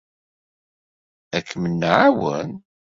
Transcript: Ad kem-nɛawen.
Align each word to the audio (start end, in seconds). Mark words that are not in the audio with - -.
Ad 1.37 1.43
kem-nɛawen. 1.47 2.51